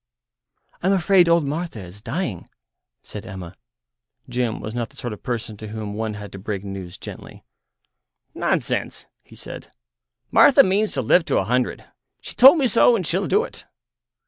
"I'm 0.81 0.93
afraid 0.93 1.29
old 1.29 1.45
Martha 1.45 1.83
is 1.85 2.01
dying," 2.01 2.49
said 3.03 3.23
Emma. 3.23 3.55
Jim 4.27 4.59
was 4.59 4.73
not 4.73 4.89
the 4.89 4.95
sort 4.95 5.13
of 5.13 5.21
person 5.21 5.57
to 5.57 5.67
whom 5.67 5.93
one 5.93 6.15
had 6.15 6.31
to 6.31 6.39
break 6.39 6.63
news 6.63 6.97
gently. 6.97 7.43
"Nonsense," 8.33 9.05
he 9.23 9.35
said; 9.35 9.71
"Martha 10.31 10.63
means 10.63 10.93
to 10.93 11.03
live 11.03 11.23
to 11.25 11.37
a 11.37 11.43
hundred. 11.45 11.85
She 12.19 12.33
told 12.33 12.57
me 12.57 12.65
so, 12.65 12.95
and 12.95 13.05
she'll 13.05 13.27
do 13.27 13.43
it." 13.43 13.65